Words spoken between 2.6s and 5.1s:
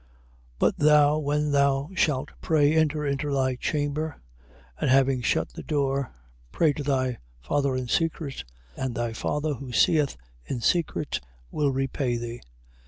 enter into thy chamber, and